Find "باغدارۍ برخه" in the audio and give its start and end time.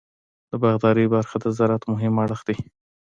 0.61-1.37